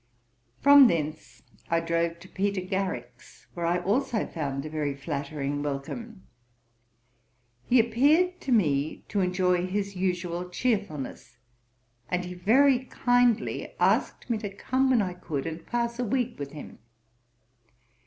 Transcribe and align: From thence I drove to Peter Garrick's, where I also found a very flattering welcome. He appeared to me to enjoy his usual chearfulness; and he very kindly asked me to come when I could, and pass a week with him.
From 0.61 0.87
thence 0.87 1.43
I 1.69 1.79
drove 1.79 2.17
to 2.21 2.27
Peter 2.27 2.59
Garrick's, 2.59 3.45
where 3.53 3.67
I 3.67 3.77
also 3.77 4.25
found 4.25 4.65
a 4.65 4.69
very 4.71 4.95
flattering 4.95 5.61
welcome. 5.61 6.23
He 7.65 7.79
appeared 7.79 8.41
to 8.41 8.51
me 8.51 9.05
to 9.09 9.19
enjoy 9.21 9.67
his 9.67 9.95
usual 9.95 10.49
chearfulness; 10.49 11.37
and 12.09 12.25
he 12.25 12.33
very 12.33 12.85
kindly 12.85 13.75
asked 13.79 14.27
me 14.27 14.39
to 14.39 14.49
come 14.51 14.89
when 14.89 15.03
I 15.03 15.13
could, 15.13 15.45
and 15.45 15.63
pass 15.67 15.99
a 15.99 16.03
week 16.03 16.39
with 16.39 16.49
him. 16.49 16.79